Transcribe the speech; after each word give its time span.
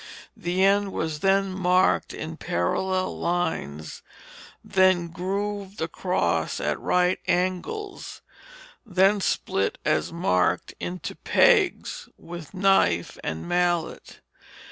The 0.35 0.63
end 0.65 0.93
was 0.93 1.19
then 1.19 1.51
marked 1.51 2.11
in 2.11 2.35
parallel 2.35 3.19
lines, 3.19 4.01
then 4.63 5.09
grooved 5.09 5.79
across 5.79 6.59
at 6.59 6.79
right 6.79 7.19
angles, 7.27 8.23
then 8.83 9.21
split 9.21 9.77
as 9.85 10.11
marked 10.11 10.73
into 10.79 11.13
pegs 11.15 12.09
with 12.17 12.51
knife 12.51 13.19
and 13.23 13.47
mallet. 13.47 14.21